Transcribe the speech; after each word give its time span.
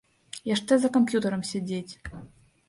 Яшчэ 0.51 0.73
за 0.85 0.89
камп'ютарам 0.95 1.45
сядзець. 1.51 1.93